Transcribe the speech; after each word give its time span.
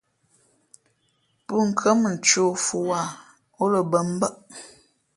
Pʉ̄nkhʉ̄ᾱ 1.45 1.91
mα 2.01 2.09
ncēh 2.15 2.45
o 2.49 2.51
fʉ̄ 2.65 2.81
wāha, 2.89 3.13
ǒ 3.61 3.63
lα 3.71 3.81
bᾱ 3.91 3.99
mbάʼ. 4.13 4.35